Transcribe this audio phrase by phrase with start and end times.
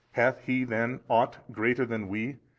[0.13, 2.39] Hath he then ought greater than we?